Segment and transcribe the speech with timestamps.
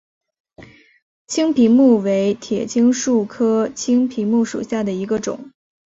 [1.27, 5.51] 青皮木为铁青树科青皮木属下的一个种。